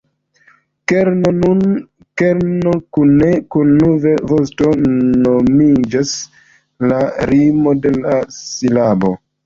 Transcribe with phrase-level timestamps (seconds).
[2.21, 3.77] Kerno kune kun
[4.33, 6.19] vosto nomiĝas
[6.91, 7.03] la
[7.35, 9.19] "rimo" de la silabo.